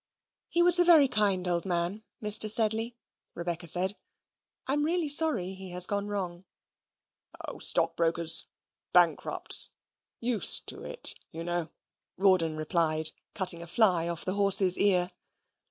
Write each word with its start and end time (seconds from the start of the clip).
"He 0.49 0.63
was 0.63 0.79
a 0.79 0.83
very 0.83 1.07
kind 1.07 1.47
old 1.47 1.63
man, 1.63 2.01
Mr. 2.23 2.49
Sedley," 2.49 2.97
Rebecca 3.35 3.67
said; 3.67 3.95
"I'm 4.65 4.81
really 4.83 5.07
sorry 5.07 5.53
he's 5.53 5.85
gone 5.85 6.07
wrong." 6.07 6.45
"O 7.47 7.59
stockbrokers 7.59 8.47
bankrupts 8.93 9.69
used 10.19 10.65
to 10.69 10.83
it, 10.83 11.13
you 11.31 11.43
know," 11.43 11.69
Rawdon 12.17 12.57
replied, 12.57 13.11
cutting 13.35 13.61
a 13.61 13.67
fly 13.67 14.07
off 14.07 14.25
the 14.25 14.33
horse's 14.33 14.75
ear. 14.75 15.11